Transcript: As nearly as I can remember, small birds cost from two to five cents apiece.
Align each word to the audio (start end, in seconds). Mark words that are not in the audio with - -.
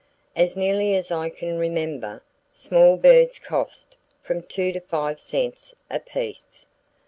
As 0.35 0.57
nearly 0.57 0.95
as 0.95 1.11
I 1.11 1.29
can 1.29 1.59
remember, 1.59 2.23
small 2.51 2.97
birds 2.97 3.37
cost 3.37 3.97
from 4.23 4.41
two 4.41 4.71
to 4.71 4.79
five 4.79 5.19
cents 5.19 5.75
apiece. 5.91 6.65